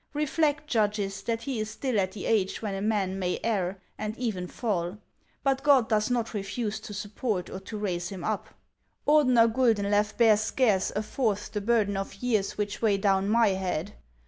Keflect, 0.15 0.65
judges, 0.65 1.21
that 1.21 1.43
he 1.43 1.59
is 1.59 1.69
still 1.69 1.99
at 1.99 2.13
the 2.13 2.25
age 2.25 2.59
when 2.63 2.73
a 2.73 2.81
man 2.81 3.19
may 3.19 3.39
err, 3.43 3.79
aud 3.99 4.17
even 4.17 4.47
fall; 4.47 4.97
but 5.43 5.61
God 5.61 5.87
does 5.89 6.09
not 6.09 6.33
refuse 6.33 6.79
to 6.79 6.91
support 6.91 7.51
or 7.51 7.59
to 7.59 7.77
raise 7.77 8.09
him 8.09 8.23
up. 8.23 8.47
Ordener 9.07 9.47
Guldenlew 9.47 10.17
bears 10.17 10.41
scarce 10.41 10.91
a 10.95 11.03
fourth 11.03 11.51
the 11.51 11.61
burden 11.61 11.97
of 11.97 12.15
years 12.15 12.57
which 12.57 12.81
weigh 12.81 12.97
down 12.97 13.31
ray 13.37 13.53
head. 13.53 13.93